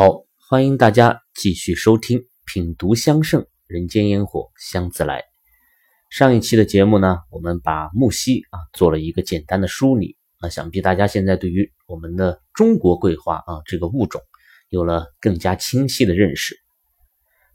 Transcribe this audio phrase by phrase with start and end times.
[0.00, 5.22] 好，欢迎大家继续收听《品读香盛人间烟火香自来》。
[6.08, 10.16] 上一期的节目呢，我们把木樨啊做了一个简单的梳理。
[10.40, 14.22] 那想必大家现在对于我们的中国桂花啊这个物种
[14.68, 16.54] 有了更加清晰的认识。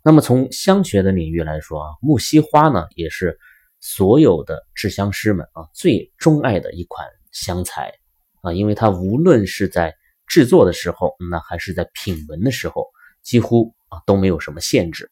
[0.03, 3.39] 那么从香学的领域来说啊，木樨花呢也是
[3.79, 7.93] 所有的制香师们啊最钟爱的一款香材
[8.41, 9.95] 啊，因为它无论是在
[10.27, 12.87] 制作的时候，那还是在品闻的时候，
[13.21, 15.11] 几乎啊都没有什么限制。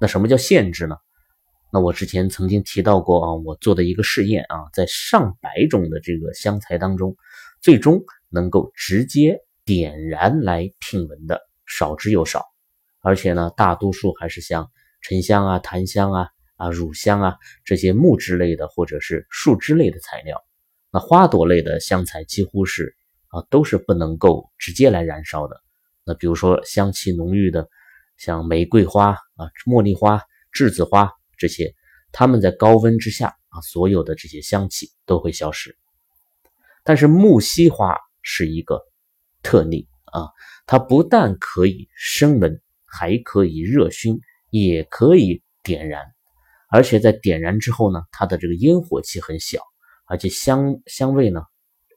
[0.00, 0.96] 那什么叫限制呢？
[1.72, 7.16] 那我之前曾经提到过啊，我做的一个试验啊，在上百种的这个香材当中，
[7.60, 12.44] 最终能够直接点燃来品闻的少之又少，
[13.02, 14.70] 而且呢，大多数还是像
[15.00, 20.42] 沉香啊、檀香啊、啊乳香啊这些木质类的或者是树脂类的材料。
[20.90, 22.96] 那花朵类的香材几乎是。
[23.30, 25.60] 啊，都是不能够直接来燃烧的。
[26.04, 27.68] 那比如说香气浓郁的，
[28.16, 30.20] 像玫瑰花啊、茉莉花、
[30.52, 31.74] 栀子花这些，
[32.12, 35.76] 它们在高温之下啊，所有的这些香气都会消失。
[36.82, 38.80] 但是木樨花是一个
[39.42, 40.28] 特例啊，
[40.66, 44.18] 它不但可以生闻，还可以热熏，
[44.50, 46.02] 也可以点燃，
[46.68, 49.60] 而且在点燃之后呢，它的这个烟火气很小，
[50.06, 51.42] 而且香香味呢。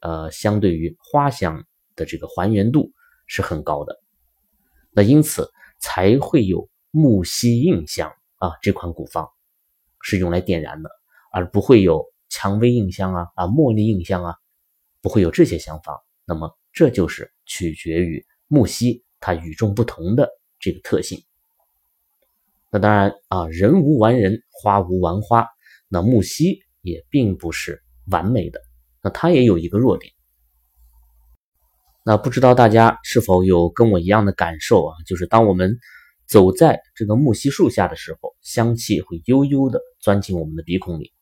[0.04, 1.64] 呃，相对于花香
[1.96, 2.92] 的这个还原度
[3.26, 3.98] 是很高的，
[4.90, 9.26] 那因此才会有木樨印香啊这款古方
[10.02, 10.90] 是用来点燃的，
[11.32, 14.34] 而不会有蔷薇印香啊啊茉莉印香啊，
[15.00, 15.98] 不会有这些香方。
[16.26, 20.28] 那么这就是取决于木樨它与众不同的
[20.60, 21.18] 这个特性。
[22.70, 25.48] 那当然啊，人无完人，花无完花，
[25.88, 28.60] 那木樨也并不是完美的。
[29.04, 30.14] 那它也有一个弱点，
[32.06, 34.96] 那不知道大家是否有跟我一样的感受啊？
[35.06, 35.76] 就是当我们
[36.26, 41.12] 走在这个木樨树下的时候，香气会悠悠的钻进我们的鼻孔里，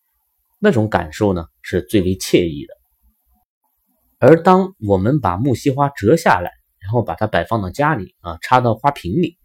[0.60, 2.74] 那种感受呢是最为惬意的。
[4.20, 9.38] 而当我们把木樨花折下来，然后把它摆放到家里啊，插到花瓶里，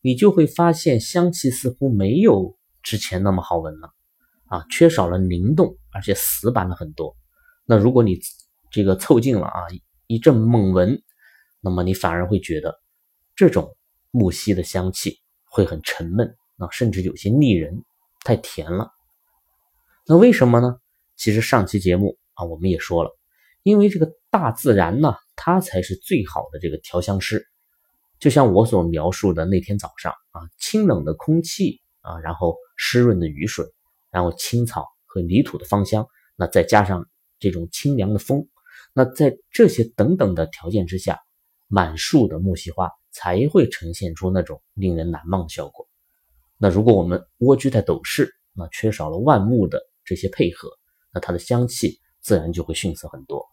[0.00, 3.90] 你就会发现香气似乎没有之前那么好闻了
[4.46, 7.16] 啊，缺少了灵动，而且死板了很多。
[7.66, 8.20] 那如果你
[8.70, 9.60] 这个凑近了啊，
[10.06, 11.02] 一阵猛闻，
[11.60, 12.78] 那么你反而会觉得
[13.34, 13.74] 这种
[14.10, 17.84] 木樨的香气会很沉闷啊，甚至有些腻人，
[18.22, 18.90] 太甜了。
[20.06, 20.76] 那为什么呢？
[21.16, 23.16] 其实上期节目啊，我们也说了，
[23.62, 27.46] 因为这个大自然呢，它才是最好的这个调香师。
[28.18, 33.64] 就像我所描述的那天早上啊，清冷的空气啊，然后湿润的雨水，
[34.10, 37.08] 然后青草和泥土的芳香，那再加上。
[37.38, 38.48] 这种清凉的风，
[38.92, 41.20] 那在这些等等的条件之下，
[41.68, 45.88] 满树的木樨花才会呈现出那种令人难忘的效果。
[46.58, 50.68] 那如果我们蜗居在斗室，那缺少了万木的这些配合，
[51.12, 53.44] 那它的香气自然就会逊色很多。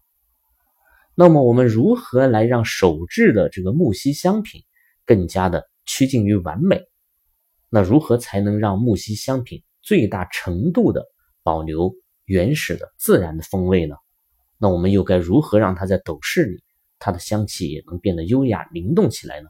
[1.15, 4.61] 那么我们如何来让手制的这个木樨香品
[5.05, 6.81] 更加的趋近于完美？
[7.69, 11.05] 那如何才能让木樨香品最大程度的
[11.43, 11.93] 保留？
[12.31, 13.97] 原始的自然的风味呢？
[14.57, 16.63] 那我们又该如何让它在斗室里，
[16.97, 19.49] 它的香气也能变得优雅灵动起来呢？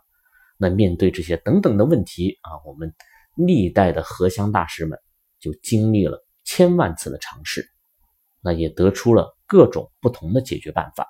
[0.57, 2.91] 那面对这些等等的问题啊，我们
[3.35, 4.97] 历代的合香大师们
[5.39, 7.63] 就经历了千万次的尝试，
[8.41, 11.05] 那也得出了各种不同的解决办法。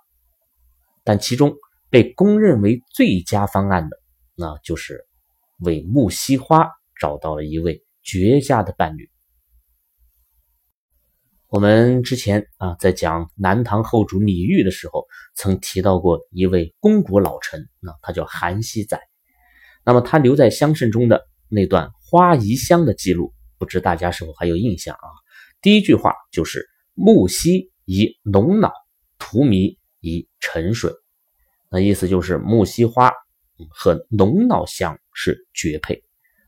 [1.06, 1.56] 但其中
[1.90, 3.98] 被公认为最佳方案的，
[4.36, 5.06] 那就是
[5.60, 9.11] 为木樨花找到了一位绝佳的伴侣。
[11.52, 19.02] 我们之前啊，在讲南唐后主李煜的时候，曾提到过一位肱骨老臣，那他叫韩熙载。
[19.84, 25.08] 那么他留在香圣中的那段花遗香的记录，不知大家是否还有印象啊？
[25.62, 28.72] 第一句话就是“木樨宜浓脑，
[29.20, 30.90] 荼蘼宜沉水”，
[31.70, 33.12] 那意思就是木樨花
[33.70, 36.02] 和浓脑香是绝配。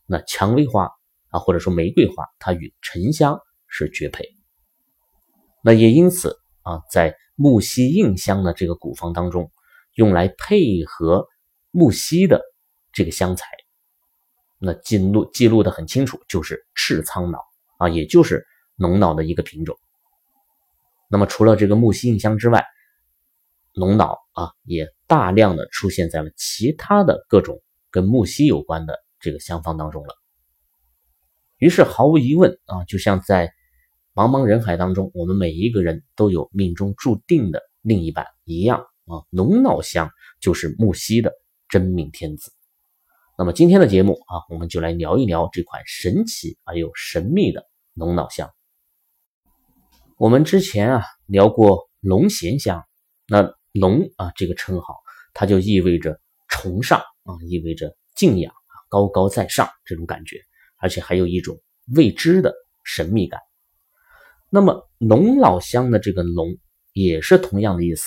[0.06, 0.89] 那蔷薇花
[1.27, 4.23] 啊，或者说玫瑰花，它与沉香是绝配。
[5.65, 9.50] 那也因此啊，在木樨印香的这个古方当中，
[9.95, 11.25] 用来配合
[11.71, 12.42] 木樨的
[12.92, 13.48] 这个香材，
[14.60, 17.39] 那记录记录的很清楚，就是赤苍脑
[17.77, 18.45] 啊，也就是
[18.75, 19.77] 龙脑的一个品种。
[21.10, 22.66] 那么除了这个木樨印香之外，
[23.71, 30.13] 龙脑啊也大量的出现在了其他的各种跟木樨有关的这个香方当中了。
[31.57, 33.54] 于是毫无疑问啊，就像在
[34.15, 41.33] 茫茫人海当中，我们每一个人都有命中注定的另一半一样啊，龙脑香就是木樨的
[41.68, 42.51] 真命天子。
[43.39, 47.65] 那么今天的节目啊，我们就来聊一聊这款神奇而又神秘的
[47.95, 48.51] 龙脑香。
[50.19, 52.83] 我们之前啊聊过龙涎香，
[53.27, 54.94] 那龙啊这个称号，
[55.33, 58.54] 它就意味着崇尚啊，意味着敬仰，
[58.89, 60.38] 高高在上这种感觉，
[60.77, 61.59] 而且还有一种
[61.95, 63.42] 未知的神秘感。
[64.53, 66.55] 那么龙老乡的这个龙
[66.94, 68.03] 也是同样的意思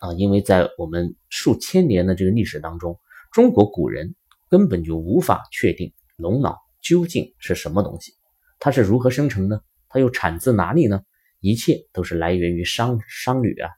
[0.00, 2.98] 啊，因为在我们数千年的这个历史当中，
[3.32, 4.14] 中国古人。
[4.50, 8.10] 根本就无法确定龙脑究竟是什么东西，
[8.58, 9.60] 它是如何生成呢？
[9.88, 11.02] 它又产自哪里呢？
[11.38, 13.70] 一切都是来源于商商旅啊，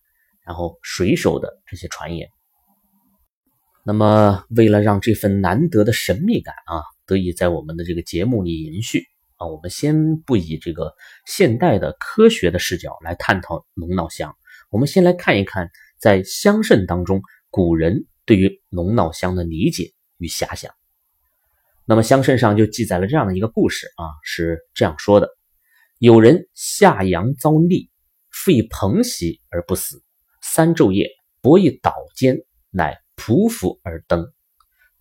[0.47, 2.27] 然后水手的这些传言。
[3.85, 9.05] 那么，为了让这份难得的神秘感啊得以在我们的这个节目里延续
[9.43, 10.95] 啊，我们先不以这个
[11.27, 14.37] 现代的科学的视角来探讨龙脑香，
[14.71, 15.69] 我们先来看一看
[15.99, 19.93] 在香圣当中古人对于龙脑香的理解。
[20.19, 20.73] 与遐想，
[21.85, 25.29] 那么香圣上就记载了这样的一个故事啊，是这样说的：
[25.99, 27.91] 有人下阳遭逆，
[28.31, 30.01] 复以蓬席而不死，
[30.41, 31.11] 三昼夜
[31.41, 34.33] 搏一岛间，乃匍匐而登，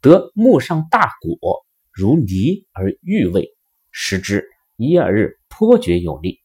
[0.02, 3.56] 得木上大果如梨而欲味，
[3.92, 4.46] 食之
[4.78, 6.40] 一二日，颇觉有力。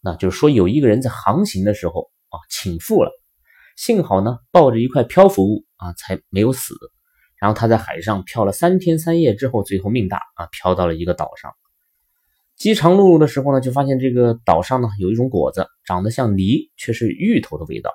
[0.00, 3.10] 那就是说，有一个人在航行的时候啊，倾覆了，
[3.76, 6.74] 幸好呢，抱着一块漂浮物啊，才没有死。
[7.36, 11.52] 然后他在海上漂了三天三夜之后，最后命大啊，漂到了一个岛上。
[12.56, 17.90] 饥肠辘辘的时候呢，就发现这个岛上呢有一种果子，长得像梨，却是芋头的味道。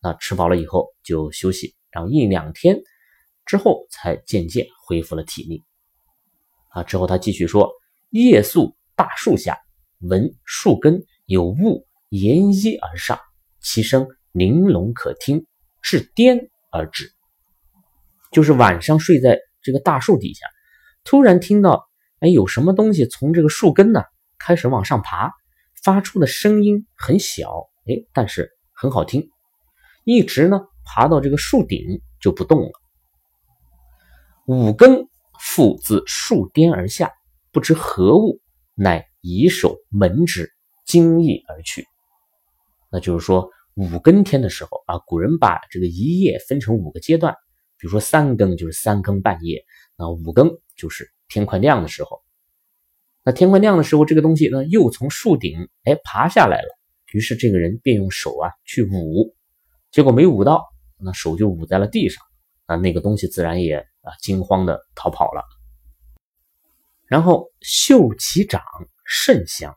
[0.00, 2.80] 那吃饱了以后就休息，然后一两天
[3.44, 5.64] 之后才渐渐恢复了体力。
[6.70, 7.70] 啊，之后他继续说：
[8.10, 9.58] 夜宿大树下，
[10.00, 13.18] 闻树根有雾沿衣而上，
[13.60, 15.46] 其声玲珑可听，
[15.82, 17.12] 至颠而止。
[18.32, 20.46] 就是晚上睡在这个大树底下，
[21.04, 21.86] 突然听到，
[22.20, 24.02] 哎，有什么东西从这个树根呢
[24.38, 25.30] 开始往上爬，
[25.82, 29.28] 发出的声音很小，哎，但是很好听，
[30.04, 32.70] 一直呢爬到这个树顶就不动了。
[34.46, 35.06] 五更
[35.38, 37.12] 复自树巅而下，
[37.52, 38.40] 不知何物，
[38.74, 40.50] 乃以手门之，
[40.86, 41.84] 惊异而去。
[42.90, 47.34] 那就是说五更天的时候啊，古人把这个一夜分成五个阶段。
[47.80, 49.64] 比如说三更就是三更半夜，
[49.96, 52.20] 那五更就是天快亮的时候。
[53.22, 56.68] 那天快亮的时候，这个东西呢又从树顶哎爬下来了。
[57.12, 59.34] 于是这个人便用手啊去捂，
[59.90, 60.64] 结果没捂到，
[60.98, 62.22] 那手就捂在了地上。
[62.66, 65.42] 啊，那个东西自然也啊惊慌的逃跑了。
[67.08, 68.62] 然后嗅其掌
[69.04, 69.74] 甚香，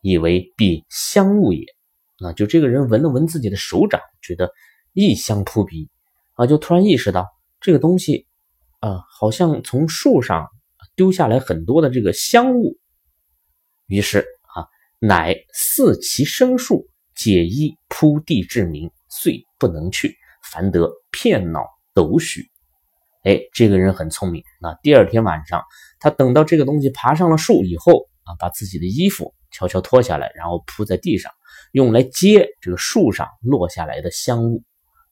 [0.00, 1.64] 以为必香物也。
[2.24, 4.50] 啊就这个人闻了闻自己的手掌，觉得
[4.92, 5.88] 异香扑鼻。
[6.34, 7.26] 啊，就突然意识到
[7.60, 8.26] 这个东西，
[8.78, 10.48] 啊，好像从树上
[10.96, 12.78] 丢下来很多的这个香物，
[13.86, 14.20] 于是
[14.54, 14.64] 啊，
[14.98, 20.16] 乃似其生树，解衣铺地至明，遂不能去，
[20.50, 21.60] 凡得片脑
[21.92, 22.49] 斗许。
[23.22, 24.42] 哎，这个人很聪明。
[24.60, 25.62] 那第二天晚上，
[25.98, 31.30] 他等到这个东西爬上了树以后啊，把自己的衣服悄悄脱下来，然后铺在地上，
[31.72, 34.62] 用来接这个树上落下来的香雾。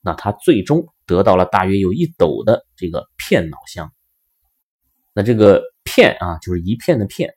[0.00, 3.92] 那他最终得到了大约有一斗的这个片脑香。
[5.12, 7.34] 那这个片啊，就是一片的片，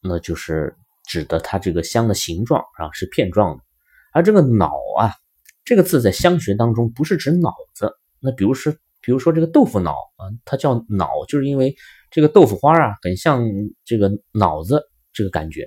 [0.00, 3.64] 那就是指的它这个香的形状啊是片状的。
[4.12, 5.12] 而这个脑啊，
[5.64, 7.92] 这个字在香学当中不是指脑子。
[8.20, 8.72] 那比如说，
[9.08, 11.74] 比如说这个豆腐脑啊，它叫脑，就是因为
[12.10, 13.42] 这个豆腐花啊很像
[13.82, 14.82] 这个脑子
[15.14, 15.66] 这个感觉。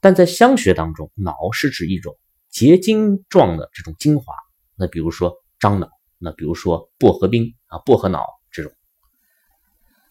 [0.00, 2.16] 但在香学当中，脑是指一种
[2.48, 4.32] 结晶状的这种精华。
[4.74, 5.86] 那比如说樟脑，
[6.16, 8.72] 那比如说薄荷冰啊，薄荷脑这种，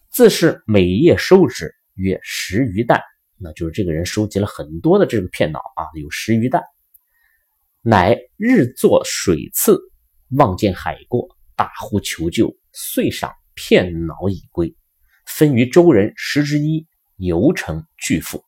[0.08, 3.02] 自是每夜收之，约十余担。
[3.38, 6.62] 那就是这个人收集了很多的这个片脑啊，有十余担。
[7.82, 9.80] 乃日作水次，
[10.36, 14.76] 望见海过，大呼求救，遂赏片脑已归，
[15.26, 16.86] 分于周人十之一，
[17.16, 18.44] 犹成巨富。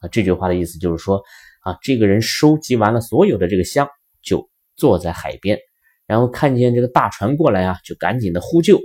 [0.00, 1.22] 啊，这句话的意思就是说
[1.60, 3.88] 啊，这个人收集完了所有的这个香，
[4.22, 4.50] 就。
[4.76, 5.56] 坐在海边，
[6.04, 8.80] 然后看见这个大船过来啊，就赶紧的呼救。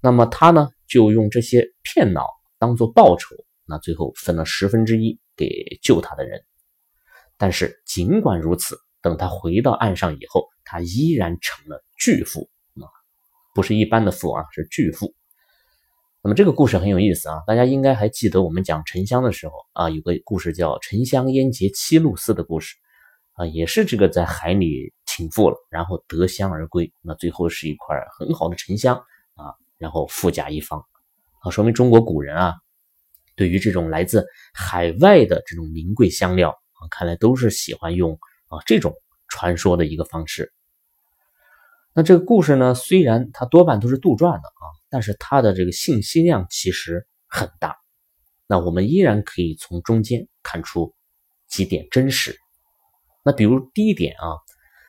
[0.00, 2.26] 那么他呢，就用这些片脑
[2.58, 6.42] 当做报酬，那最后分了十分之一给救他的人。
[7.36, 12.88] 但是尽管如此，等他回到岸上以后，他依然成了巨富啊，
[13.54, 15.14] 不是一般的富啊，是巨富。
[16.22, 22.74] 那么这个故事很有意思啊，大家应该还记得我们讲沉香的时候啊，有个故事叫沉香烟结七路寺的故事。
[23.34, 28.94] 啊，也是这个在海里倾覆了，然后得香而归，那最后是一块很好的沉香
[29.34, 30.80] 啊，然后富甲一方
[31.40, 32.54] 啊，说明中国古人啊，
[33.34, 38.16] 对于这种来自海外的这种名贵香料啊，看来都是喜欢用
[38.56, 38.94] 啊这种
[39.28, 40.52] 传说的一个方式。
[41.92, 47.76] 那这个故事呢，虽然它多半都是杜撰的啊，但是它的这个信息量其实很大。
[48.46, 50.94] 那我们依然可以从中间看出
[51.48, 52.36] 几点真实。
[53.24, 54.36] 那比如第一点啊，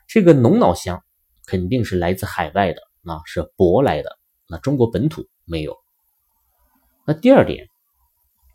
[0.08, 1.04] 这个龙脑香
[1.46, 4.18] 肯定是来自海外的，那是舶来的，
[4.50, 5.78] 那中国本土没有。
[7.06, 7.68] 那第二点，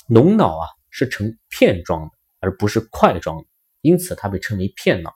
[0.08, 3.44] 龙脑啊是成片状的，而不是块状的，
[3.80, 5.12] 因此它被称为片脑。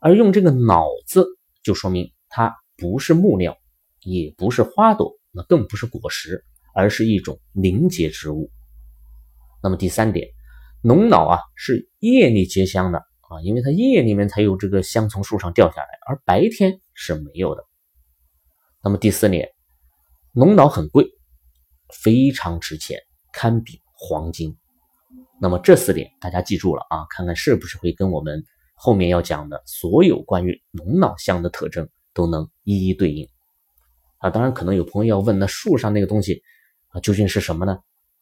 [0.00, 1.26] 而用这个脑字，
[1.62, 3.56] 就说明它不是木料，
[4.00, 6.44] 也不是花朵，那更不是果实，
[6.74, 8.50] 而是一种凝结植物。
[9.62, 10.28] 那么第三点，
[10.82, 17.64] 龙脑啊是夜里结香的啊，因为它夜里面才有这个香从树上掉下来，而白天是没有的。
[18.82, 19.48] 那么第四点，
[20.32, 21.06] 龙脑很贵，
[22.02, 22.98] 非常值钱，
[23.32, 24.54] 堪比黄金。
[25.40, 28.42] 那么这四点大家记住了啊，看看是不是会跟我们
[28.74, 33.28] 后面要讲的所有关于龙脑香的特征都能一一对应
[34.18, 34.30] 啊？
[34.30, 36.42] 当然，可能有朋友要问，那树上那个东西
[36.88, 37.78] 啊究竟是什么呢？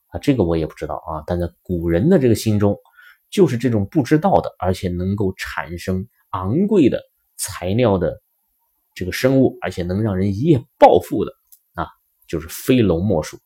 [0.09, 2.77] 啊，这个我也不知道啊，但在古人的这个心中，
[3.31, 7.01] 就是这种不知道的，而且能够产生昂贵的
[7.37, 8.21] 材料的
[8.95, 11.33] 这个生物，而且能让人一夜暴富的
[11.75, 11.87] 啊，
[12.27, 13.39] 就是非龙莫属。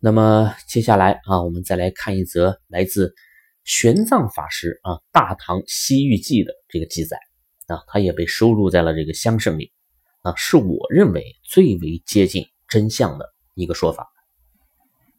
[0.00, 3.14] 那么接下来啊，我们再来看一则来自
[3.64, 7.18] 玄奘法师啊《大唐西域记》的这个记载。
[7.66, 9.72] 啊，它也被收录在了这个香圣里。
[10.22, 14.08] 啊，是我认为最为接近真相的一个说法。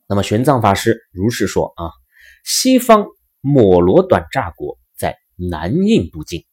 [0.07, 1.91] 那么玄奘法师如是说啊，
[2.45, 3.05] 西方
[3.41, 6.45] 摩罗短乍国在南印度境。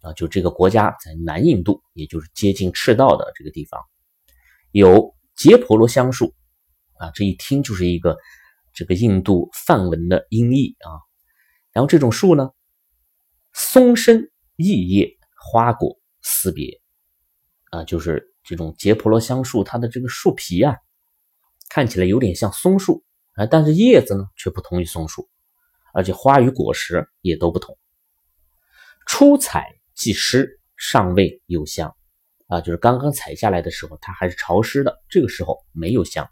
[0.00, 3.80] 啊，就这个国家在南印度，也就是接近赤道的这个地方，
[4.70, 6.32] 有结婆罗香树
[6.98, 8.16] 啊，这一听就是一个
[8.72, 10.90] 这个印度梵文的音译啊。
[11.72, 12.50] 然后这种树呢，
[13.52, 16.80] 松身异叶，花果丝别
[17.70, 20.76] 啊，就是这种结婆罗香树，它的这个树皮啊。
[21.68, 25.28] 看起来有点像松树啊，但是叶子呢却不同于松树，
[25.92, 27.76] 而且花与果实也都不同。
[29.04, 31.94] 初采即湿，尚未有香
[32.46, 36.28] 啊，就是刚刚采下来的时候，它还是潮湿的，这个时候没有香。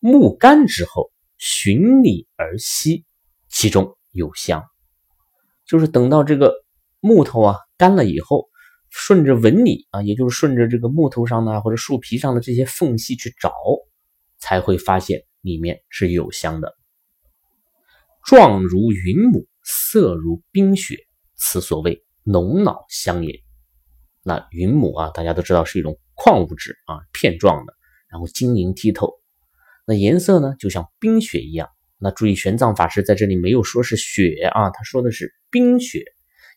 [0.00, 3.04] 木干之后，循理而息，
[3.48, 4.64] 其中有香。
[5.66, 6.52] 就是等到这个
[7.00, 8.48] 木头啊干了以后，
[8.90, 13.52] 顺着纹理啊，也就是顺着这个木头上的或者树皮上的这些缝隙去找。
[14.40, 16.76] 才会发现里面是有香的，
[18.22, 20.96] 状如云母，色如冰雪，
[21.34, 23.42] 此所谓浓脑香也。
[24.22, 27.74] 那云母啊，大家都知道是一种矿物质啊，片状的，
[28.08, 29.12] 然后晶莹剔透，
[29.88, 31.66] 那颜色呢就像冰雪一样。
[31.96, 36.04] 那注意，玄奘法师在这里没有说是雪啊，他说的是冰雪，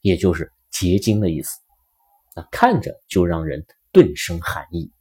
[0.02, 1.58] 也就是结晶的意思。
[2.36, 4.92] 那看着就让人顿生寒意。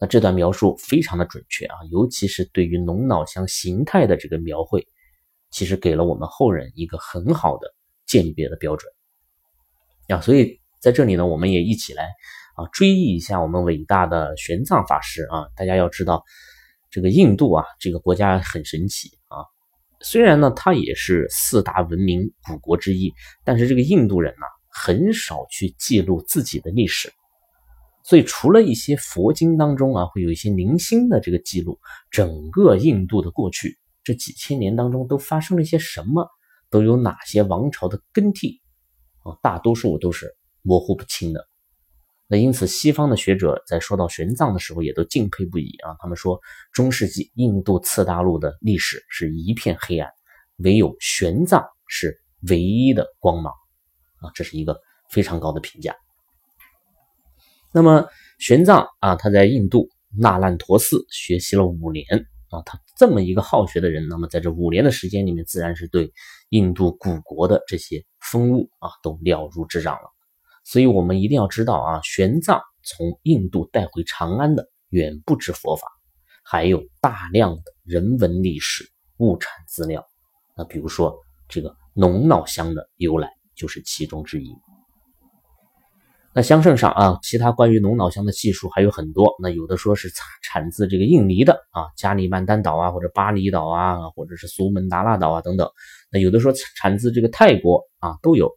[0.00, 4.88] 那这段描述非常的准确啊，尤其是对于龙脑香形态的这个描绘，
[5.50, 7.68] 其实给了我们后人一个很好的
[8.06, 8.90] 鉴别的标准
[10.08, 10.22] 啊。
[10.22, 12.04] 所以在这里呢，我们也一起来
[12.56, 15.48] 啊追忆一下我们伟大的玄奘法师啊。
[15.54, 16.24] 大家要知道，
[16.90, 19.44] 这个印度啊这个国家很神奇啊，
[20.00, 23.12] 虽然呢它也是四大文明古国之一，
[23.44, 27.12] 但是这个印度人呢很少去记录自己的历史。
[28.02, 36.28] 所以，除了一些佛经当中啊，会有一些零星的这个记录，整个印度的过去这几千年当中都发生了一些什么，
[36.70, 38.60] 都有哪些王朝的更替
[39.24, 41.48] 啊，大多数都是模糊不清的。
[42.28, 45.94] 那因此，西方的学者在说到玄奘的时候，也都敬佩不已啊。
[46.00, 46.40] 他们说，
[46.72, 50.10] 中世纪印度次大陆的历史是一片黑暗，
[50.56, 53.52] 唯有玄奘是唯一的光芒
[54.20, 55.94] 啊，这是一个非常高的评价。
[57.72, 58.08] 那么
[58.40, 62.04] 玄奘啊，他在印度那烂陀寺学习了五年
[62.48, 66.12] 啊，他这么一个好学的人，那么在这五年的时间里面，自然是对
[66.48, 70.15] 印度古国的这些风物啊都了如指掌了。
[70.68, 75.86] 所以，我们一定要知道啊，玄奘从印度带回长安的远不止佛法，
[76.44, 78.84] 还有大量的人文历史
[79.18, 80.04] 物产资料。
[80.56, 81.16] 那比如说
[81.48, 84.52] 这个龙脑香的由来，就是其中之一。
[86.34, 89.36] 那香圣上啊，其他关于龙脑香的技术还有很多。
[89.40, 90.10] 那有的说是
[90.42, 95.70] 产自这个印尼的啊，加里曼丹岛啊，或者巴厘岛啊，或者是苏门答腊岛啊等等。
[96.10, 98.50] 那有的说产自这个泰国啊，都有。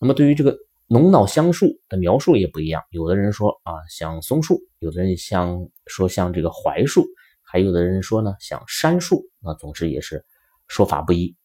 [0.00, 0.58] 那么对于这个
[0.90, 7.06] 龙脑香树的描述也不一样，有的人说啊像松树，有的人像说像这个槐树，
[7.42, 10.26] 还有的人说呢像杉树，那总之也是
[10.66, 11.36] 说法不一。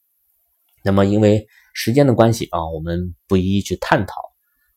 [0.83, 4.19] 那么因为时间的关系啊，我们不一一去探讨，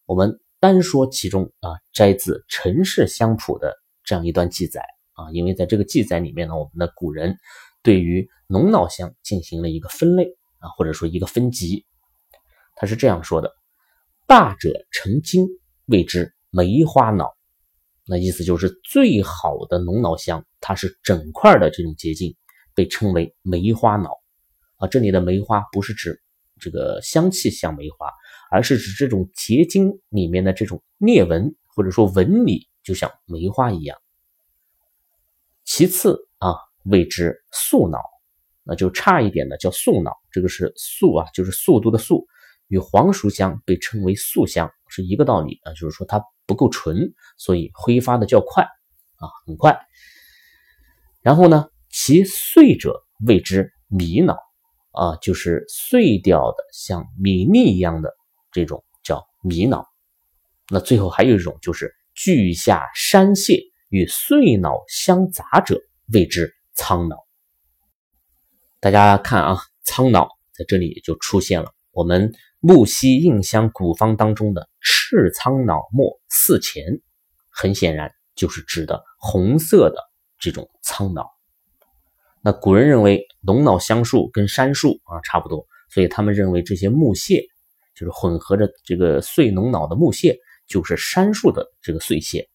[0.04, 4.84] 我们单说其中啊摘自《陈氏香谱》的这样一段记载
[5.14, 7.38] 啊，因为在这个记载里面呢，我们的古人
[7.82, 11.86] 对于龙脑香进行了一个分类啊，或者说一个分级，
[12.76, 13.50] 他是这样说的。
[14.28, 15.48] 大者成精，
[15.86, 17.34] 谓之梅花脑。
[18.06, 22.36] 那意思就是最好的龙脑香，它是整块的这种结晶，
[22.74, 24.10] 被称为梅花脑。
[24.76, 26.20] 啊，这里的梅花不是指
[26.60, 28.12] 这个香气像梅花，
[28.50, 33.96] 而是指这种结晶里面的这种裂纹或者说纹理，就像梅花一样。
[35.64, 36.54] 其次啊，
[36.84, 37.98] 谓之素脑，
[38.62, 40.12] 那就差一点的叫素脑。
[40.30, 42.26] 这个是素啊，就是速度的速。
[42.68, 49.78] 与黄熟香被称为素香是一个道理啊，就是说它不够纯，所以挥发的较快啊，很快。
[51.20, 54.36] 然后呢，其碎者谓之米脑
[54.92, 58.14] 啊，就是碎掉的像米粒一样的
[58.52, 59.86] 这种叫米脑。
[60.70, 65.80] 那最后还有一种就是锯下山蟹与碎脑相杂者
[66.12, 67.16] 谓之苍脑。
[68.80, 72.32] 大家看啊，苍脑在这里就出现了，我们。
[72.60, 77.00] 木犀印香古方当中的赤苍脑末四钱，
[77.50, 79.96] 很显然就是指的红色的
[80.40, 81.30] 这种苍脑。
[82.42, 87.44] 那古人认为龙脑香树跟杉树啊差不多，所以他们认为这些木屑
[87.94, 90.36] 就是混合着这个碎龙脑的木屑，
[90.66, 92.48] 就是杉树的这个碎屑。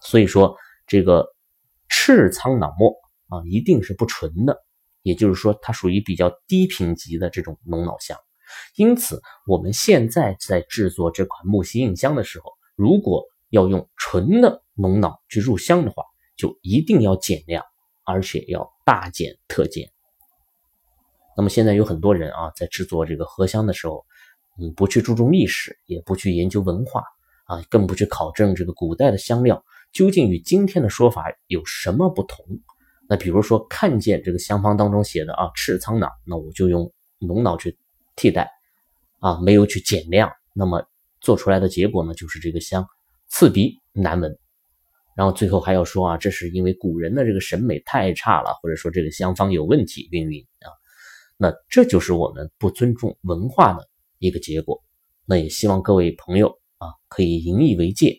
[0.00, 1.26] 所以说这个
[1.90, 2.90] 赤苍脑末
[3.28, 4.56] 啊一定是不纯的，
[5.02, 8.18] 也就是说它属于比较低品级的这种龙脑香。
[8.76, 16.02] 因此，我们现在在制作这款木樨印香的时候，如果要用纯的龙脑去入香的话，
[16.36, 17.64] 就一定要减量，
[18.04, 19.88] 而且要大减特减。
[21.36, 24.04] 那么现在有很多人啊，在制作这个合香的时候，
[24.60, 27.02] 嗯，不去注重历史，也不去研究文化
[27.46, 32.44] 啊，更不去考证这个古代的香料究竟与今天的说法有什么不同。
[33.08, 37.76] 那比如说，看见这个香方当中写的啊赤苍脑，那我就用龙脑去。
[38.16, 38.50] 替代
[39.20, 40.86] 啊，没有去减量，那么
[41.20, 42.86] 做出来的结果呢，就是这个香
[43.28, 44.38] 刺鼻难闻。
[45.16, 50.68] 然后最后还要说啊，这是因为古人的这个审美太差了，或者说这个香方有问题，云云啊。
[51.36, 54.82] 那这就是我们不尊重文化的一个结果。
[55.24, 56.48] 那也希望各位朋友
[56.78, 58.18] 啊，可以引以为戒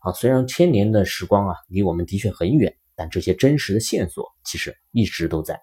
[0.00, 0.12] 啊。
[0.12, 5.60] 虽然千年的时光啊，离我们的确很远，但这些真实的线索其实一直都在。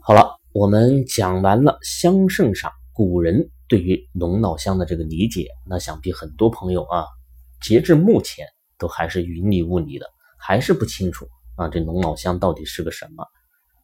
[0.00, 0.38] 好了。
[0.58, 7.04] 我们讲完了香圣上古人对于龙脑香的这个理解，那想必很多朋友啊，
[7.62, 8.44] 截至目前
[8.76, 13.24] 都还是云里雾里的，还是不清楚啊这龙脑香到底是个什么。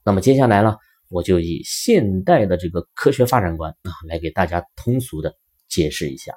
[0.05, 0.77] 那么接下来呢，
[1.11, 5.33] 我就以现代的这个科学发展观啊，来给大家通俗的
[5.69, 6.35] 解释一下。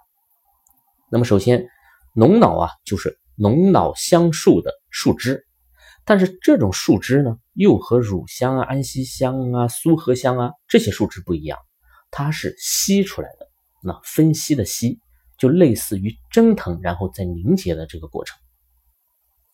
[1.10, 1.65] 那么首先，
[2.13, 5.47] 龙脑啊，就是龙脑香树的树枝。
[6.06, 11.57] 但是这种树枝呢，又和乳香啊、安息香啊、苏合香啊这些树脂不一样，
[12.11, 13.49] 它是吸出来的，
[13.81, 14.99] 那分析的析，
[15.39, 18.37] 就类似于蒸腾然后再凝结的这个过程，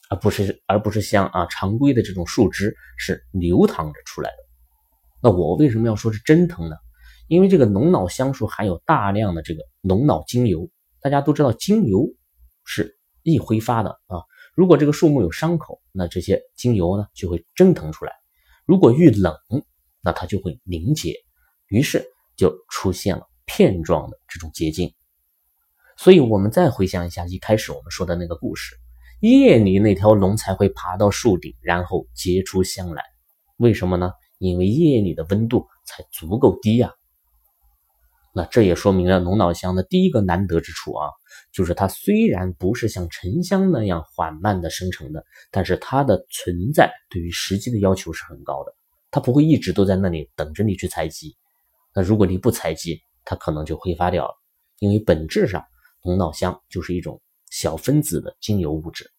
[0.09, 4.35] 而不是而不是像啊常规的这种树脂是流淌着出来的。
[5.21, 6.75] 那我为什么要说是蒸腾呢？
[7.29, 12.05] 因为这个龙脑香树含有大量的这个龙脑精油，大家都知道精油
[12.65, 14.19] 是易挥发的啊。
[14.55, 18.11] 如果这个树木有伤口，那这些精油呢就会蒸腾出来；
[18.65, 19.35] 如果遇冷，
[20.01, 21.15] 那它就会凝结，
[21.67, 24.93] 于是就出现了片状的这种结晶。
[25.97, 28.75] 所以，我们再回想一下一开始我们说的那个故事：
[29.21, 33.03] 夜里那条龙才会爬到树顶，然后结出香来。
[33.57, 34.11] 为什么呢？
[34.39, 36.93] 因为夜里的温度才足够低呀。
[38.36, 41.08] 那这也说明了龙脑香的第一个难得之处啊，
[41.52, 48.74] 就是它虽然不是像沉香那样缓慢的生成的，但是它的存在对于时机的要求是很高的，
[49.12, 51.38] 它不会一直都在那里等着你去采集。
[51.93, 54.34] 那如果你不采集，它可能就挥发掉了，
[54.80, 55.63] 因为本质上
[56.02, 59.12] 龙脑香就是一种小分子的精油物质。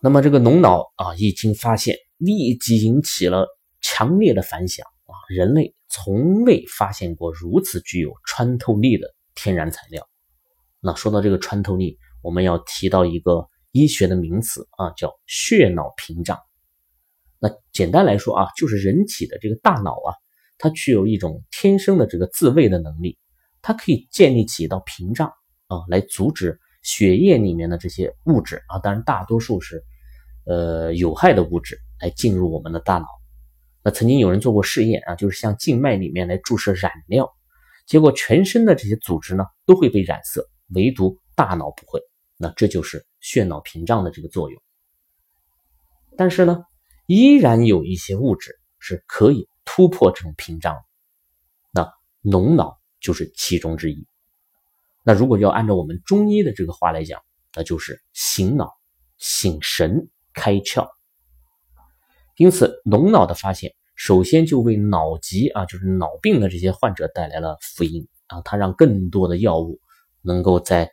[0.00, 3.46] 那么这个龙脑啊，一经发现，立即引起了
[3.80, 4.86] 强烈的反响。
[5.06, 10.08] 啊，人类从未发现过如此具有穿透力的天然材料。
[10.80, 16.38] 那说到这个穿透力，我们要提到一个医学的名词啊，叫血脑屏障。
[17.40, 20.14] 那简单来说啊，就是人体的这个大脑啊，
[20.56, 23.18] 它具有一种天生的这个自卫的能力，
[23.60, 25.28] 它可以建立起一道屏障
[25.66, 29.82] 啊，来阻止血液里面的这些物质啊，当然大多数是
[30.46, 33.06] 呃有害的物质来进入我们的大脑。
[33.90, 37.32] 曾经有人做过试验啊，就是向静脉里面来注射染料，
[37.86, 42.00] 结果全身的这些组织呢都会被染色，唯独大脑不会。
[42.36, 44.62] 那这就是血脑屏障的这个作用。
[46.16, 46.64] 但是呢，
[47.06, 50.76] 依然有一些物质是可以突破这种屏障。
[51.72, 54.06] 那脓脑就是其中之一。
[55.04, 57.20] 那如果要按照我们中医的这个话来讲，
[57.54, 58.72] 那就是醒脑、
[59.16, 60.88] 醒神、开窍。
[62.36, 68.40] 因此，脓脑的发现，首先就为脑疾啊，就是脑病的这些患者带来了福音啊。
[68.42, 69.80] 它让更多的药物
[70.22, 70.88] 能够在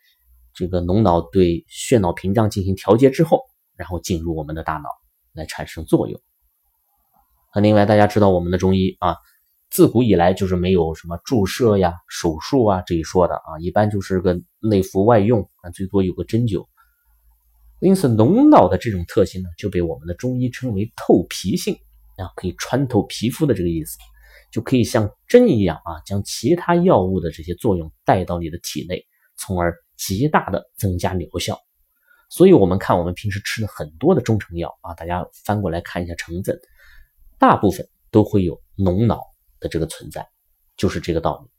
[0.56, 3.44] 这个脓脑对血脑屏障进行调节之后，
[3.76, 4.90] 然后进入我们的大脑
[5.34, 6.20] 来产生作用。
[7.54, 9.18] 那另外，大家知道我们的中医啊，
[9.70, 16.66] 自古以来就是没有什么注射呀、手术啊这一说的啊，一般就是个内服外用啊，最多有个针灸。
[17.82, 21.78] 因此，脓脑的这种特性呢，就被我们的中医称为透皮性
[22.18, 23.98] 啊，可以穿透皮肤的这个意思，
[24.52, 29.06] 就可以像针一样啊，将其他药物的这些作用带到你的体内，
[29.38, 31.60] 从而极大的增加疗效。
[32.30, 36.60] 所以，我们看我们平时吃的很多的中成药啊，大家翻过来看一下成分，
[37.38, 39.22] 大部分都会有脓脑
[39.60, 40.28] 的这个存在，
[40.78, 41.50] 就是这个道理。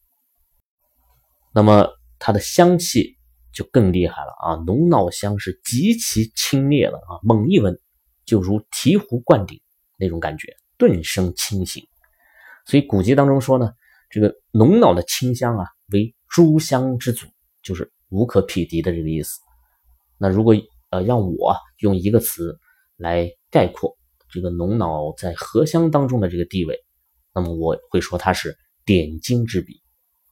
[1.52, 1.88] 那么，
[2.18, 3.14] 它的香气。
[3.52, 4.56] 就更厉害了啊！
[4.66, 7.80] 浓脑香是极其清冽的啊，猛一闻
[8.26, 9.62] 就如醍醐灌顶
[9.96, 11.86] 那种感觉，顿生清醒。
[12.66, 13.72] 所以古籍当中说呢，
[14.10, 17.26] 这个浓脑的清香啊，为诸香之祖，
[17.62, 19.38] 就是无可匹敌的这个意思。
[20.18, 20.54] 那如果
[20.90, 22.58] 呃让我用一个词
[22.96, 23.96] 来概括
[24.28, 26.78] 这个浓脑在荷香当中的这个地位，
[27.34, 29.80] 那么我会说它是点睛之笔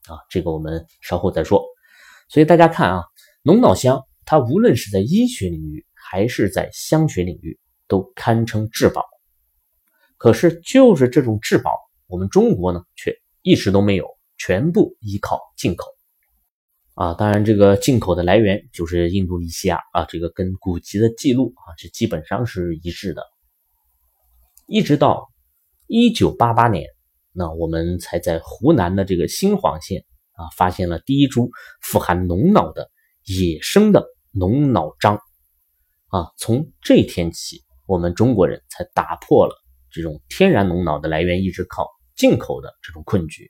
[0.07, 0.17] 啊。
[0.29, 1.63] 这个我们稍后再说。
[2.29, 3.03] 所以大家看啊。
[3.43, 9.05] 龙脑香，它无论是在医学领域还是在香学领域，都堪称至宝。
[10.25, 11.69] 可是，就是这种至宝，
[12.07, 14.07] 我们中国呢，却一直都没有，
[14.39, 15.85] 全部依靠进口。
[16.95, 23.21] 啊，当然，这个进口的来源就是印度尼西亚啊，这个跟古籍的记录啊，这基本上是一致的。
[24.65, 25.29] 一直到
[25.85, 26.87] 一九八八年，
[27.31, 31.51] 那我们才在湖南的这个新晃县啊，发现了第一株
[31.83, 32.89] 富含龙脑的。
[33.25, 35.19] 野生的龙脑樟
[36.07, 39.53] 啊，从这天起，我们中国人才打破了
[39.95, 43.49] 这种天然龙脑的来源一直靠进口的这种困局。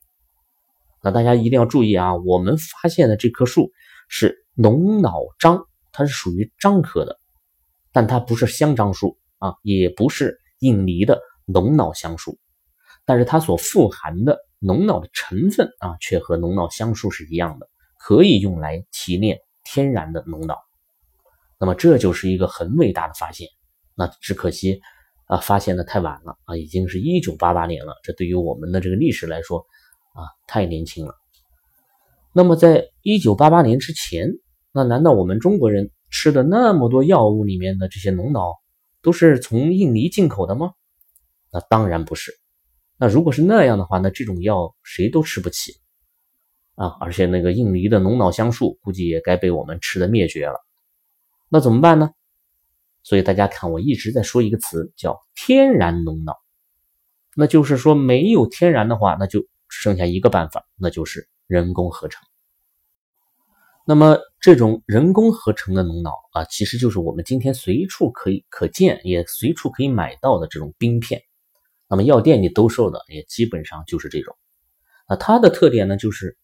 [1.01, 3.71] 那大家一定要注意啊，我们发现的这棵树
[4.08, 7.19] 是龙脑樟，它是属于樟科的，
[7.91, 12.39] 但它不是香樟树啊，也不是印尼的龙脑香树，
[13.05, 19.39] 但是它所富含的龙脑的成分啊，却和龙脑香树是一样的，可以用来提炼。
[19.67, 20.60] 天然的脓脑，
[21.60, 23.47] 那么这就是一个很伟大的发现。
[23.95, 24.79] 那只可惜
[25.26, 27.94] 啊，发现的太晚了啊，已经是一九八八年了。
[28.04, 29.60] 这对于我们的这个历史来说
[30.14, 31.16] 啊，太年轻了。
[32.34, 34.30] 那么在一九八八年之前，
[34.72, 38.54] 那难道我们中国人吃的那么多药物里面的这些脓脑
[39.02, 40.74] 都是从印尼进口的吗？
[41.52, 42.32] 那当然不是。
[42.98, 45.74] 那如果是那样的话，那这种药谁都吃不起。
[46.76, 50.60] 啊，而且那个印尼的龙脑香树估计也该被我们吃的灭绝了，
[51.48, 52.12] 那怎么办呢？
[53.06, 56.36] 所以大家看，我一直在说一个词叫天然龙脑，
[57.38, 62.22] 那就是说没有天然的话，那就剩下一个办法，那就是人工合成。
[63.88, 71.22] 那么这种人工合成的龙脑啊，其实就是我们今天随处可以可见，也随处可以买到的这种冰片，
[71.88, 74.36] 那么药店里兜售的也基本上就是这种。
[75.08, 76.38] 那它的特点呢，就是。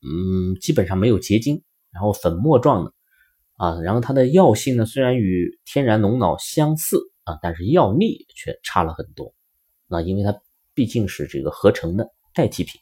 [0.00, 2.92] 嗯，基本上没有结晶，然后粉末状的
[3.58, 9.34] 啊，然后它的药性呢，虽然与天然龙脑相似啊，但是药力却差了很多。
[9.88, 10.40] 那因为它
[10.74, 12.80] 毕竟是这个合成的代替品，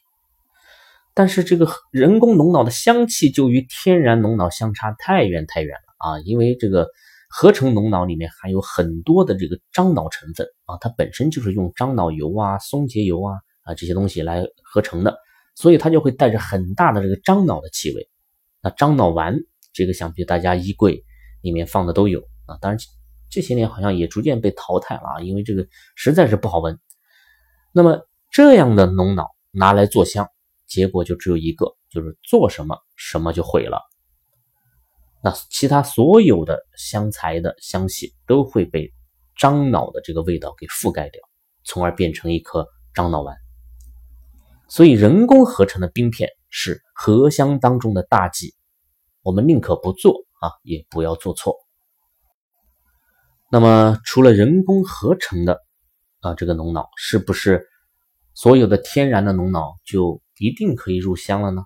[1.13, 6.87] 但是这个人工龙脑的香气就与天然龙脑相差太远太远了啊，因为这个
[7.27, 15.17] 合成龙脑里面含有很多的这个樟脑成分啊，它本身就是用樟脑油啊、松节油啊啊这些东西来合成的。
[15.55, 18.07] 所以它就会带着很大的这个樟脑的气味，
[18.61, 19.39] 那樟脑丸
[19.77, 21.05] 这个想必大家衣柜
[21.41, 22.79] 里面放的都有啊，当然
[23.29, 26.79] 这些年好像也逐渐被淘汰了啊，因为这个实在是不好闻。
[27.71, 30.27] 那么这样的浓脑拿来做香，
[30.65, 33.79] 结果就只有一个，就是做什么什么就毁了。
[35.21, 38.91] 那其他所有的香材的香气都会被
[39.35, 41.21] 樟脑的这个味道给覆盖掉，
[41.63, 43.37] 从而变成一颗樟脑丸。
[44.69, 48.53] 所以，人工合成的冰片是合香当中的大忌，
[49.27, 51.57] 我们宁可不做啊，也不要做错。
[53.51, 55.59] 那么，除了人工合成的
[56.21, 57.67] 啊这个龙脑，是不是
[58.33, 61.65] 所有的天然的龙脑就一定可以入香了呢？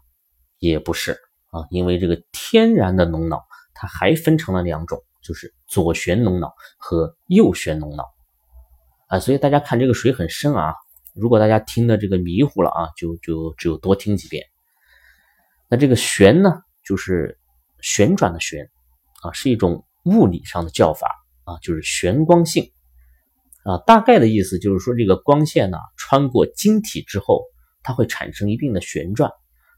[0.58, 1.12] 也不是
[1.52, 3.44] 啊，因为这个天然的龙脑，
[3.76, 8.06] 它还分成了两种，就是左旋龙脑和右旋龙脑
[9.08, 9.20] 啊。
[9.20, 10.74] 所以大家看这个水很深啊，
[11.14, 14.48] 如果大家听的这个迷糊了啊，就就只有多听几遍。
[15.70, 17.38] 那这个旋呢，就是
[17.82, 18.70] 旋转的旋
[19.24, 21.08] 啊，是一种物理上的叫法。
[21.44, 22.72] 啊，就是旋光性
[23.64, 27.42] 啊，大概的意思就是说，这个光线呢穿过晶体之后，
[27.82, 29.32] 它会产生一定的旋转。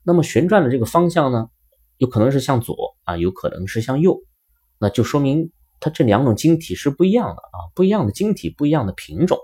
[0.03, 1.47] 那么旋转的这个方向呢，
[1.99, 4.19] 有可能是向左啊，有可能是向右，
[4.77, 9.39] 那就说明它这两种晶体是不一样的啊，不一样的晶体，不一样的品种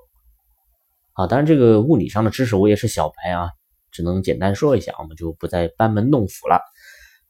[1.13, 1.25] 啊。
[1.25, 3.49] 当然，这个物理上的知识我也是小白啊，
[3.91, 6.61] 只能简单说一下，我们就不再班门弄斧了。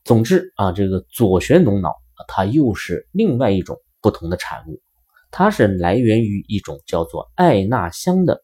[0.10, 1.94] 总之啊，这个左旋龙脑
[2.28, 3.78] 它又是另外一种。
[4.02, 4.82] 不同的产物，
[5.30, 8.42] 它是来源于一种叫做艾纳香的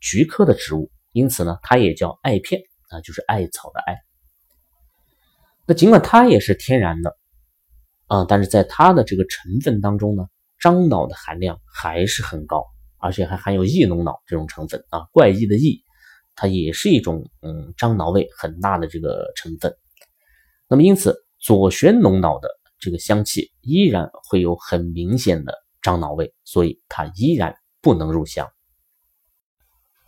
[0.00, 3.96] 菊科的植物，因此呢，它也叫艾片啊，就是艾草的艾。
[5.66, 7.16] 那尽管它也是天然的
[8.06, 10.26] 啊，但是在它的这个成分当中呢，
[10.58, 12.66] 樟脑的含量还是很高，
[12.98, 15.82] 而且还含有异龙脑这种成分啊，怪异的异，
[16.36, 19.74] 它也是一种嗯樟脑味很大的这个成分。
[20.68, 22.48] 那么因此，左旋龙脑的。
[22.80, 25.52] 这个香气依然会有很明显的
[25.82, 27.52] 樟脑味，所以它依然
[27.82, 28.48] 不能入香。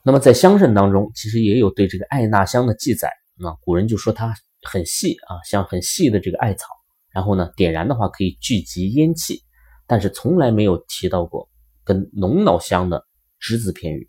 [0.04, 3.10] 那么在香圣当中，其实也有对这个艾纳香的记载。
[3.34, 6.68] 那古人就说它很细啊，像很细的这个艾草，
[7.10, 9.42] 然后呢点燃的话可以聚集烟气，
[9.88, 11.50] 但是从来没有提到过
[11.82, 13.04] 跟龙脑香的
[13.40, 14.08] 只字片语。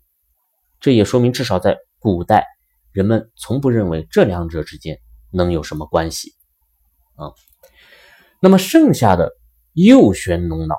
[0.78, 2.46] 这也说明至少在古代，
[2.92, 5.00] 人们从不认为这两者之间
[5.32, 6.32] 能有什么关系
[7.14, 7.32] 啊。
[8.40, 9.32] 那么剩下的
[9.72, 10.76] 右旋龙脑，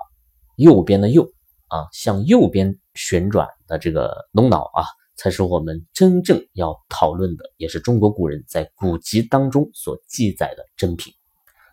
[0.57, 1.31] 右边的右
[1.67, 4.83] 啊，向右边旋转的这个龙脑啊，
[5.15, 11.13] 才是我们真正要讨论的，也是中国古人在古籍当中所记载的珍品，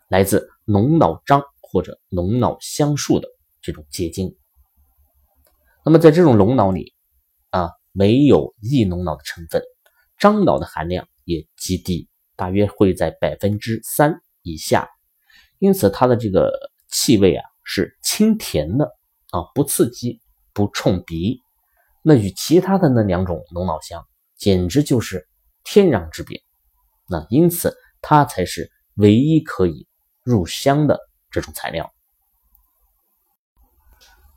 [0.07, 3.27] 来自龙脑樟或者龙脑香树的
[3.61, 4.35] 这种结晶。
[5.83, 6.93] 那么在这种龙脑里
[7.49, 9.61] 啊，没有异龙脑的成分，
[10.17, 14.89] 樟脑的含量也极低，大约会在百分之三以下。
[15.59, 16.51] 因此，它的这个
[16.89, 18.85] 气味啊是清甜的
[19.31, 20.19] 啊，不刺激，
[20.53, 21.39] 不冲鼻。
[22.03, 25.27] 那与其他的那两种龙脑香简直就是
[25.63, 26.41] 天壤之别。
[27.07, 29.87] 那因此，它才是唯一可以
[30.23, 30.99] 入香的
[31.29, 31.91] 这种材料。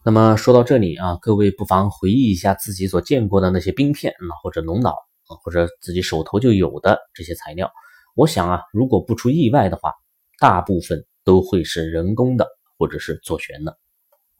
[0.04, 7.72] 那么说到这里啊，各位不妨回忆一下自己所见过的那些冰片啊，或者龙脑啊，或者自己手头就有的这些材料。
[8.14, 9.92] 我想啊，如果不出意外的话，
[10.38, 11.06] 大部分。
[11.26, 12.46] 都会是人工的，
[12.76, 13.78] 或者是左旋的，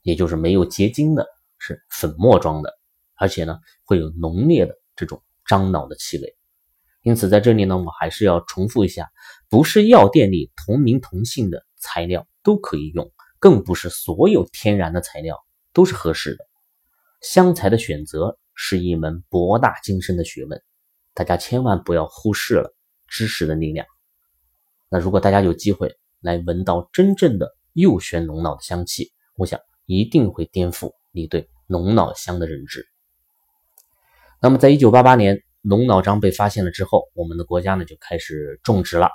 [0.02, 1.26] 也就是没有结晶的，
[1.58, 2.74] 是粉末状的，
[3.14, 6.36] 而且呢会有浓烈的这种樟脑的气味。
[7.00, 9.10] 因此在这里呢，我还是要重复一下，
[9.48, 15.38] 不是药店里同名同姓的材料都可以用，更不是所有天然的材料
[15.72, 16.44] 都是合适的。
[17.22, 20.62] 香材的选择是一门博大精深的学问，
[21.14, 22.74] 大家千万不要忽视了
[23.14, 23.86] 知识的力量。
[24.88, 32.84] 那如果大家有机会，来闻到真正的右旋龙脑的香气，我想一定会颠覆你对龙脑香的认知。
[34.42, 39.08] 那么，在一九八八年龙脑樟被发现了之后，我们的国家呢就开始种植了。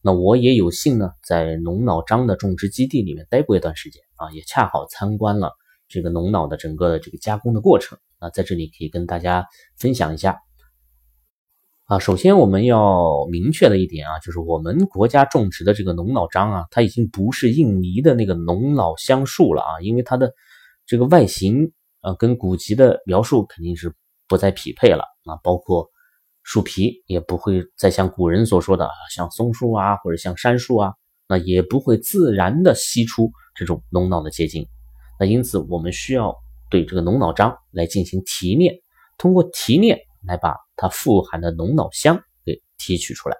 [0.00, 5.50] 那我也有幸呢在龙脑樟的种植基地里面待过一段时间啊，也恰好参观了
[5.88, 9.44] 这个龙脑的整个的这个加工的过程啊，在这里可以跟大家
[9.76, 10.38] 分享一下。
[11.90, 20.32] 啊，首先我们要明确的一点啊，就是我们国家种植的这个龙脑樟啊，它已经不是印尼的那个龙脑香树了啊，因为它的
[20.86, 23.92] 这个外形啊，跟古籍的描述肯定是
[24.28, 25.90] 不再匹配了啊，包括
[26.44, 30.92] 树皮也不会再像古人所说的啊像松树啊，或者像杉树啊，
[31.28, 34.64] 那也不会自然的吸出这种龙脑的结晶，
[35.18, 36.36] 那因此我们需要
[36.70, 38.76] 对这个龙脑樟来进行提炼，
[39.18, 39.98] 通过提炼。
[40.26, 43.36] 来把它富含的龙脑香给提取出来。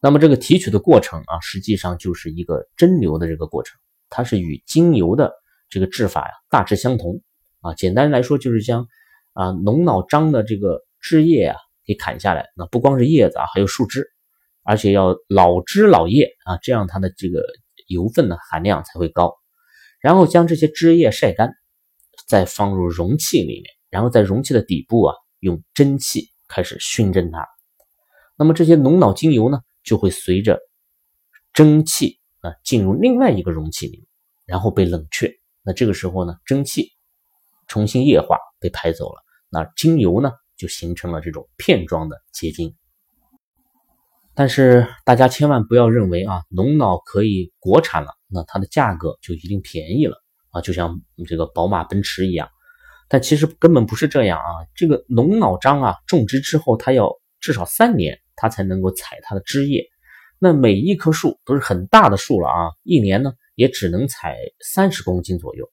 [0.00, 3.78] 那么这个提取的过程啊，实际上就是一个蒸馏的这个过程，
[4.10, 5.32] 它是与精油的
[5.68, 7.22] 这个制法呀大致相同
[7.60, 7.74] 啊。
[7.74, 8.86] 简单来说，就是将
[9.32, 14.06] 啊龙脑樟的这个枝叶啊给砍下来，那不光是叶子啊，还有树枝，
[14.62, 17.42] 而且要老枝老叶啊，这样它的这个
[17.88, 19.34] 油分的含量才会高。
[19.98, 21.54] 然后将这些枝叶晒干，
[22.28, 25.14] 再放入容器里面，然后在容器的底部啊。
[25.40, 27.46] 用蒸汽开始熏蒸它，
[28.36, 30.58] 那么这些龙脑精油呢，就会随着
[31.52, 34.06] 蒸汽啊进入另外一个容器里，
[34.44, 35.32] 然后被冷却。
[35.62, 36.92] 那这个时候呢，蒸汽
[37.66, 42.74] 重新液化被排走了，那精油呢就形成了这种片状的结晶。
[44.34, 52.48] 但是大家千万不要认为啊，龙脑可以国产了，那它的价格就一定便宜了啊，就像这个宝马、奔驰一样。
[53.08, 59.84] 但其实根本不是这样啊，这个龙脑樟啊，种植之后它要至少三年，它才能够采它的枝叶。
[60.38, 65.70] 那每一棵树都是很大的树了啊，一年呢也只能采三十公斤左右，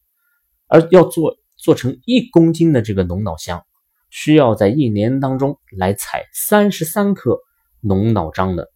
[0.67, 3.65] 而要做做成一公斤的这个龙脑香，
[4.09, 7.37] 需要在一年当中来采三十三棵。
[7.85, 8.71] 龙脑樟的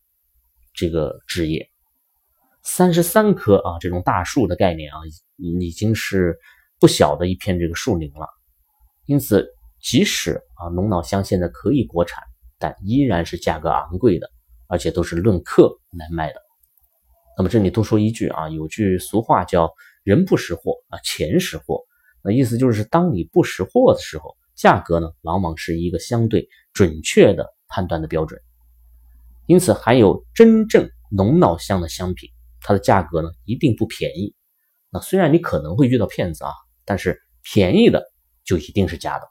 [0.74, 1.70] 这个枝叶，
[2.62, 4.98] 三十三棵啊，这种大树的概念啊，
[5.38, 6.38] 已经是
[6.78, 8.28] 不小的一片这个树林了。
[9.08, 9.48] 因此，
[9.82, 12.24] 即使啊龙脑香现在可以国产，
[12.60, 14.30] 但依然是价格昂贵的，
[14.68, 16.42] 而且都是论克来卖的。
[17.38, 21.84] 那么这里多说一句啊，有句俗话叫“人不识货啊，钱识货”。
[22.22, 28.42] 那意思就是，当你不识货的时候，价格呢，往往是一个相对准确的判断的标准。
[29.46, 34.36] 因此，含有真正龙脑香的香品，它的价格呢一定不便宜。
[34.90, 36.52] 那虽然你可能会遇到骗子啊，
[36.84, 38.04] 但是便宜的
[38.48, 39.28] 就一定是假的。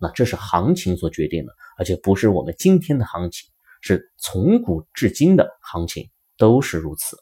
[0.00, 3.50] 那这是行情所决定的，而且不是我们今天的行情，
[3.82, 7.18] 是从古至今的行情都是如此。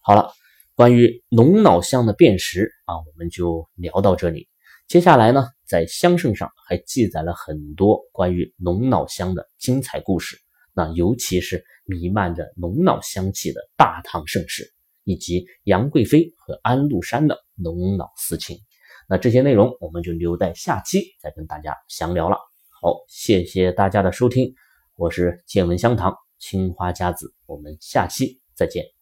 [0.00, 0.32] 好了，
[0.74, 4.48] 关于龙脑香的辨识啊，我们就聊到这里。
[4.86, 10.38] 接下来呢，在香圣上还记载了很多关于龙脑香的精彩故事。
[10.72, 14.72] 那尤其是弥漫着龙脑香气的大唐盛世，
[15.04, 18.58] 以及杨贵妃和安禄山的龙脑私情，
[19.08, 22.36] 那这些内容我们就留在下期再跟大家详聊了。
[22.80, 24.54] 好，谢谢大家的收听，
[24.96, 28.95] 我是见闻香堂青花家子，我们下期再见。